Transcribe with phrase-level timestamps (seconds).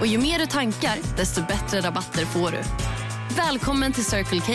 [0.00, 2.62] Och ju mer du tankar, desto bättre rabatter får du.
[3.36, 4.52] Välkommen till Circle K.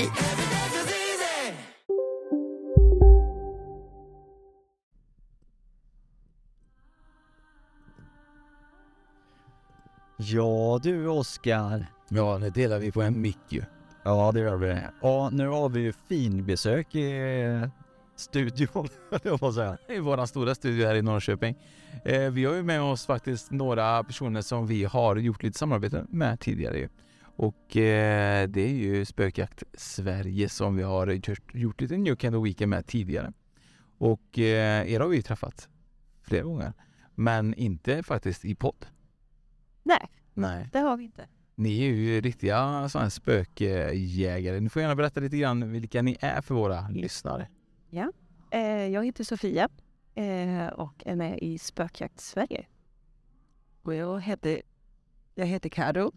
[10.18, 11.86] Ja du Oskar.
[12.10, 13.64] Ja, nu delar vi på en mick ju.
[14.04, 14.80] Ja det gör vi.
[15.02, 17.12] Ja nu har vi ju finbesök i
[18.22, 18.88] studion,
[19.24, 19.78] jag på att säga.
[19.90, 21.56] I vår stora studio här i Norrköping.
[22.06, 26.06] Eh, vi har ju med oss faktiskt några personer som vi har gjort lite samarbete
[26.10, 26.90] med tidigare.
[27.22, 32.36] Och eh, det är ju Spökjakt Sverige som vi har gjort, gjort lite New Kind
[32.36, 33.34] of Weekend med tidigare.
[33.98, 35.70] Och eh, er har vi ju träffat
[36.24, 36.74] flera gånger.
[37.16, 38.86] Men inte faktiskt i podd.
[39.84, 40.70] Nej, Nej.
[40.72, 41.28] det har vi inte.
[41.56, 44.60] Ni är ju riktiga sådana spökjägare.
[44.60, 47.48] Ni får gärna berätta lite grann vilka ni är för våra lyssnare.
[48.52, 49.70] Eh, jag heter Sofia
[50.16, 52.66] eh, och är med i Spökjakt Sverige.
[53.82, 54.62] Och jag heter,
[55.36, 56.12] jag heter Karo.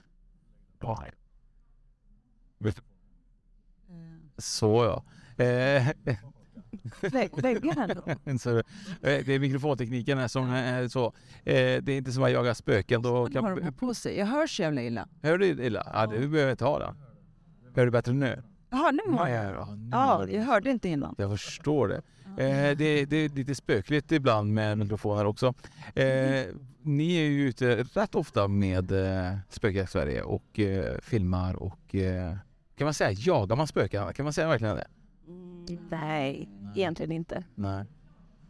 [4.38, 5.04] Så ja.
[5.44, 5.88] Eh,
[9.02, 11.06] eh, det är mikrofontekniken här som är så.
[11.44, 13.02] Eh, det är inte som att jaga spöken.
[13.02, 14.18] Då Vad har de här kan, på sig?
[14.18, 15.08] Jag hörs jävla illa.
[15.22, 15.90] hör du illa?
[15.94, 16.94] Ja, det behöver inte ha då.
[17.74, 18.42] Hör du bättre nu?
[18.74, 19.54] Jaha, nu Ja, har ja, jag.
[19.54, 20.32] ja, nu Ja, hör du.
[20.32, 21.14] jag hörde inte innan.
[21.18, 22.02] Jag förstår det.
[22.44, 23.04] Eh, det.
[23.04, 25.46] Det är lite spökligt ibland med mikrofoner också.
[25.94, 26.44] Eh,
[26.82, 32.36] ni är ju ute rätt ofta med eh, Spökjakt Sverige och eh, filmar och eh,
[32.76, 34.12] kan man säga jagar man spöken?
[34.12, 34.86] Kan man säga verkligen det?
[35.90, 37.44] Nej, egentligen inte.
[37.54, 37.84] Nej.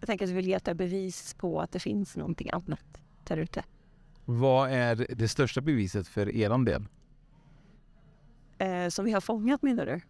[0.00, 3.64] Jag tänker att vi vill leta bevis på att det finns någonting annat där ute.
[4.24, 6.86] Vad är det största beviset för eran del?
[8.58, 10.01] Eh, som vi har fångat menar du?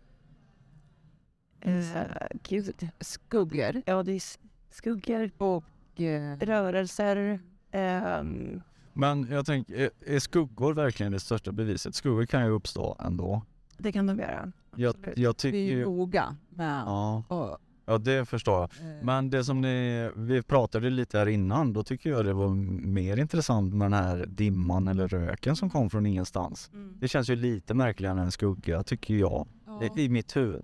[1.65, 2.89] Eh, gud.
[3.01, 4.23] Skuggor Ja, det är
[4.71, 5.65] skuggor, och...
[6.01, 7.41] Eh, rörelser.
[7.71, 8.61] ehm,
[8.93, 11.95] Men jag tänker, är- är skuggor verkligen det största beviset?
[11.95, 13.43] Skuggor kan ju uppstå ändå.
[13.79, 14.53] det kan de göra.
[14.77, 15.85] Jag, jag tycker vi är ju...
[15.85, 16.83] noga med...
[16.87, 18.63] Ja, och, ja det förstår jag.
[18.99, 22.49] eh, Men det som ni, vi pratade lite här innan, då tycker jag det var
[22.87, 26.71] mer intressant med den här dimman eller röken som kom från ingenstans.
[27.01, 30.63] Det känns ju lite märkligare än en skugga tycker jag, ja, i, i mitt huvud.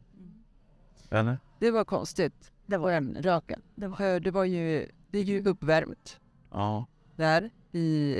[1.10, 1.38] Eller?
[1.58, 2.52] det var konstigt.
[2.66, 3.62] Det var en röken.
[3.74, 4.88] Det var, det var ju...
[5.10, 6.86] Det är ju uppvärmt Ja.
[7.16, 8.16] där i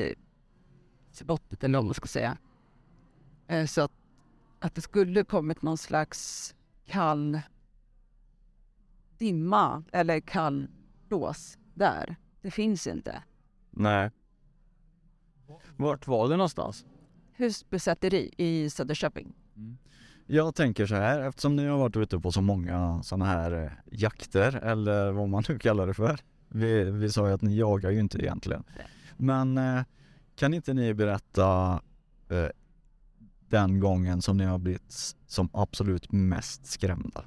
[1.10, 2.38] slottet eller vad man ska säga.
[3.46, 3.92] Eh, Så att,
[4.58, 6.54] att det skulle kommit någon slags
[6.86, 7.40] kall
[9.18, 10.68] dimma eller kall
[11.08, 12.16] blås där.
[12.42, 13.22] Det finns inte.
[13.70, 14.10] Nej.
[15.76, 16.86] Vart var det någonstans?
[17.32, 19.32] Husbesätteri i Söderköping.
[20.32, 23.70] Jag tänker så här, eftersom ni har varit ute på så många sådana här eh,
[23.90, 26.18] jakter eller vad man nu kallar det för.
[26.48, 28.64] Vi, vi sa ju att ni jagar ju inte egentligen.
[29.16, 29.82] Men eh,
[30.36, 31.80] kan inte ni berätta
[32.28, 32.48] eh,
[33.48, 37.24] den gången som ni har blivit som absolut mest skrämda?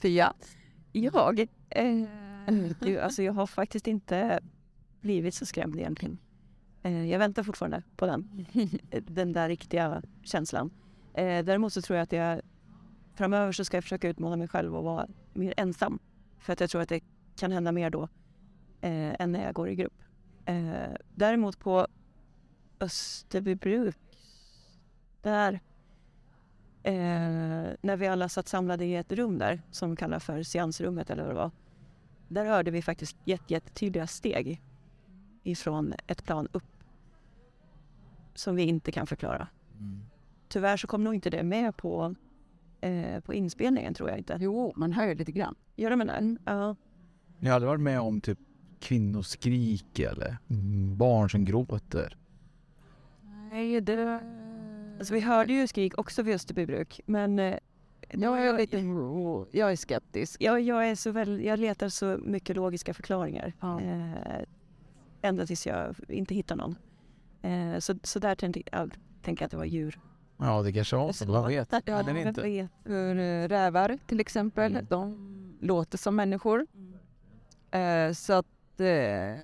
[0.00, 0.34] Fia?
[0.92, 1.40] Jag?
[1.70, 4.40] Eh, alltså jag har faktiskt inte
[5.00, 6.18] blivit så skrämd egentligen.
[6.88, 8.46] Eh, jag väntar fortfarande på den.
[9.06, 10.70] den där riktiga känslan.
[11.14, 12.40] Eh, däremot så tror jag att jag
[13.14, 15.98] framöver så ska jag försöka utmana mig själv och vara mer ensam.
[16.38, 17.00] För att jag tror att det
[17.36, 18.02] kan hända mer då
[18.80, 20.02] eh, än när jag går i grupp.
[20.44, 21.86] Eh, däremot på
[22.80, 23.96] Österbybruk,
[25.22, 25.60] där
[26.82, 26.92] eh,
[27.80, 31.30] när vi alla satt samlade i ett rum där som kallas för seansrummet eller vad
[31.30, 31.50] det var.
[32.28, 34.62] Där hörde vi faktiskt jätte, jättetydliga steg
[35.42, 36.77] ifrån ett plan upp
[38.38, 39.48] som vi inte kan förklara.
[40.48, 42.14] Tyvärr så kom nog inte det med på,
[42.80, 44.38] eh, på inspelningen tror jag inte.
[44.40, 45.54] Jo, man hör ju lite grann.
[45.76, 46.38] Gör det med den?
[46.44, 46.76] Ja.
[47.38, 48.38] Ni har aldrig varit med om typ
[48.80, 52.16] kvinnoskrik eller mm, barn som gråter?
[53.50, 54.20] Nej, det...
[54.98, 57.56] Alltså vi hörde ju skrik också vid Österbybruk men eh,
[58.10, 58.76] Jag är lite...
[59.58, 60.42] Jag är skeptisk.
[60.42, 63.52] jag, jag, är så väl, jag letar så mycket logiska förklaringar.
[63.60, 63.80] Ja.
[63.80, 64.44] Eh,
[65.22, 66.74] ända tills jag inte hittar någon.
[67.42, 70.00] Eh, så, så där tänkte jag, tänker jag att det var djur.
[70.38, 71.26] Ja, det kanske var så.
[71.26, 71.72] Man vet.
[71.84, 72.42] Ja, vem inte.
[72.42, 72.70] vet.
[72.86, 74.86] Eh, rävar till exempel, Mm.
[74.90, 76.66] de låter som människor.
[77.70, 79.40] Eh, så att eh,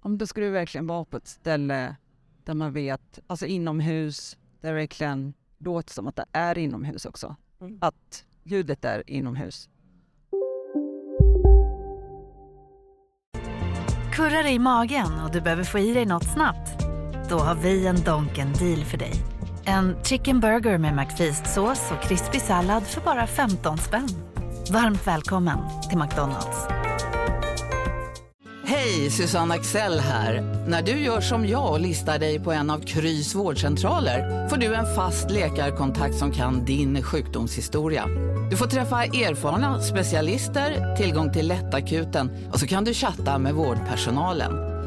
[0.00, 1.96] om det skulle verkligen vara på ett ställe
[2.44, 7.36] där man vet, alltså inomhus, där det verkligen låter som att det är inomhus också.
[7.60, 7.78] Mm.
[7.80, 9.68] Att ljudet är inomhus.
[14.12, 16.85] Kurrar i magen och du behöver få i dig något snabbt?
[17.28, 19.12] Då har vi en Donken deal för dig.
[19.64, 24.08] En chicken burger med McFeast-sås och krispig sallad för bara 15 spänn.
[24.70, 25.58] Varmt välkommen
[25.88, 26.66] till McDonalds.
[28.64, 30.42] Hej, Susanne Axel här.
[30.68, 34.74] När du gör som jag och listar dig på en av Krys vårdcentraler får du
[34.74, 38.06] en fast läkarkontakt som kan din sjukdomshistoria.
[38.50, 44.75] Du får träffa erfarna specialister, tillgång till lättakuten och så kan du chatta med vårdpersonalen.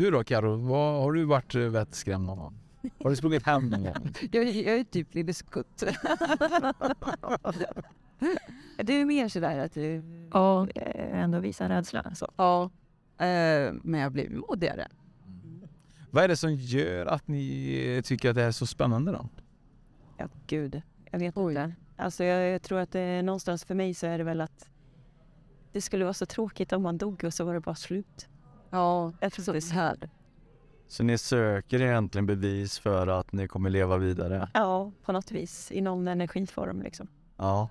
[0.00, 2.54] Du då Karo, vad, har du varit eh, vettskrämd någon gång?
[3.02, 4.14] Har du sprungit hem någon gång?
[4.32, 5.82] jag, jag är typ lite skutt.
[8.76, 10.02] Du är mer sådär att du
[10.32, 10.68] Ja.
[10.74, 12.14] eh, ändå visar rädsla.
[12.14, 12.28] Så.
[12.36, 12.64] ja,
[13.26, 14.88] eh, men jag blir modigare.
[16.10, 19.28] Vad är det som gör att ni tycker att det är så spännande då?
[20.16, 20.82] Ja, gud.
[21.10, 21.52] Jag vet Oj.
[21.52, 21.74] inte.
[21.96, 24.68] Alltså jag, jag tror att det är någonstans för mig så är det väl att
[25.72, 28.28] det skulle vara så tråkigt om man dog och så var det bara slut.
[28.70, 30.10] Ja, Jag tror precis här.
[30.88, 34.48] Så ni söker egentligen bevis för att ni kommer leva vidare?
[34.54, 35.72] Ja, på något vis.
[35.72, 37.08] I någon energiform liksom.
[37.36, 37.68] Ja.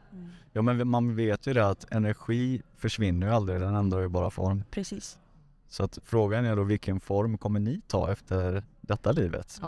[0.54, 4.30] Ja men man vet ju det att energi försvinner ju aldrig, den ändrar ju bara
[4.30, 4.64] form.
[4.72, 5.20] Precis.
[5.68, 9.62] Så att frågan är då vilken form kommer ni ta efter detta livet?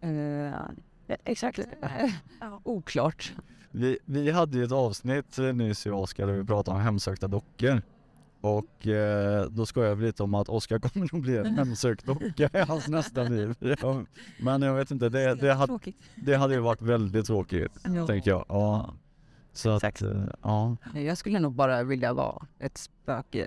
[0.00, 0.54] Eh,
[1.24, 1.60] exakt.
[2.62, 3.32] Oklart.
[3.70, 6.82] Vi, vi hade ju ett avsnitt eh, nyss jag och Oskar där vi pratade om
[6.82, 7.82] hemsökta dockor.
[8.44, 12.50] Och eh, då skojade vi lite om att Oskar kommer nog bli en hemsökt docka
[12.52, 13.54] i hans nästa liv.
[13.82, 14.02] Ja,
[14.40, 15.78] men jag vet inte, det, det, hade,
[16.14, 18.06] det hade ju varit väldigt tråkigt, Ja.
[18.06, 18.44] tänker jag.
[18.48, 18.94] Ja.
[19.52, 20.02] Så att, Exakt.
[20.02, 20.76] eh, ja.
[20.94, 23.46] Jag skulle nog bara vilja vara ett spöke.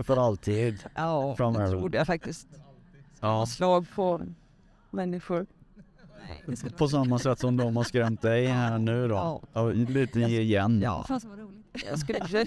[0.00, 0.84] För alltid.
[0.94, 1.64] Ja, Framöver.
[1.64, 2.48] jag tror det faktiskt.
[3.20, 3.46] Ja.
[3.46, 4.20] Slag på
[4.90, 5.46] Människor.
[6.76, 9.42] På samma sätt som de har skrämt dig här nu då.
[9.52, 10.80] Ja, lite igen.
[10.84, 11.06] Ja,
[11.86, 12.46] jag skulle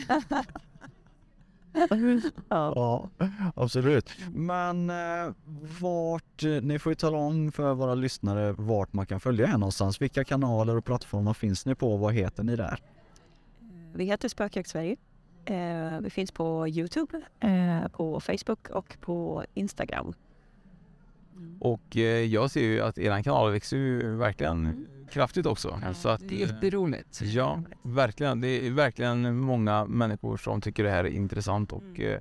[2.49, 3.09] Ja,
[3.55, 4.11] absolut.
[4.33, 5.33] Men eh,
[5.81, 9.51] vart, eh, ni får ju tala om för våra lyssnare vart man kan följa er
[9.51, 10.01] någonstans.
[10.01, 11.97] Vilka kanaler och plattformar finns ni på?
[11.97, 12.79] Vad heter ni där?
[13.93, 14.95] Vi heter Spökjakt Sverige.
[15.45, 20.13] Eh, vi finns på Youtube, eh, på Facebook och på Instagram.
[21.59, 25.79] Och eh, jag ser ju att eran kanal växer ju verkligen kraftigt också.
[25.95, 27.21] Så att, Det är jätteroligt.
[27.21, 28.41] Ja, verkligen.
[28.41, 32.11] Det är verkligen många människor som tycker det här är intressant och Mm.
[32.11, 32.19] eh,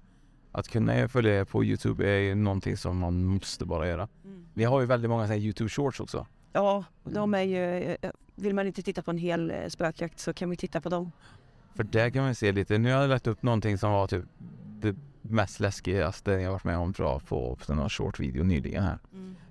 [0.53, 4.09] att kunna följa er på Youtube är ju någonting som man måste bara göra.
[4.55, 6.27] Vi har ju väldigt många Youtube shorts också.
[6.53, 7.83] Ja, de är ju...
[8.03, 10.89] eh, Vill man inte titta på en hel eh, spökjakt så kan vi titta på
[10.89, 11.13] dem.
[11.75, 14.25] För där kan man se lite, nu har jag lagt upp någonting som var typ
[15.23, 18.99] mest läskigaste jag varit med om tror jag på, på någon short video nyligen här.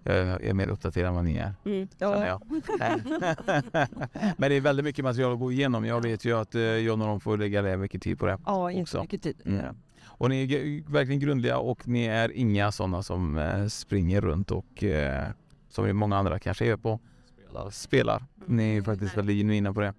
[0.04, 1.54] Jag är mer uppdaterad än vad ni är.
[1.66, 1.88] Mm.
[2.00, 2.42] jag.
[4.38, 5.86] Men det är väldigt mycket material att gå igenom.
[5.86, 8.38] Jag vet ju att eh, John och de får lägga ner mycket tid på det.
[8.46, 8.98] Ja, också.
[8.98, 9.36] Jättemycket tid.
[9.46, 9.76] Mm.
[10.06, 14.84] Och ni är verkligen grundliga och ni är inga sådana som eh, springer runt och
[14.84, 15.28] eh,
[15.70, 17.00] som många andra kanske är på
[17.48, 17.70] spelar.
[17.70, 18.26] spelar.
[18.46, 19.94] Ni är faktiskt väldigt genuina på det.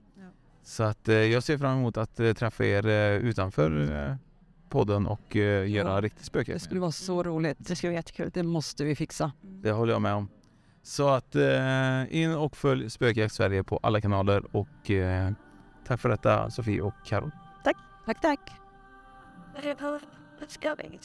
[0.62, 2.86] Så att jag ser fram emot att träffa er
[3.18, 4.18] utanför
[4.70, 6.00] podden och eh, göra Ja.
[6.00, 6.52] riktigt spöke.
[6.52, 7.56] Det skulle vara så roligt.
[7.60, 8.30] Det ska vara jättekul.
[8.34, 9.32] Det måste vi fixa.
[9.42, 10.28] Det håller jag med om.
[10.82, 15.30] Så att eh, in och följ Spökjakt Sverige på alla kanaler och eh,
[15.86, 17.30] tack för detta Sofie och Karo.
[17.64, 17.76] Tack,
[18.22, 18.40] tack.
[20.40, 20.98] Let's go.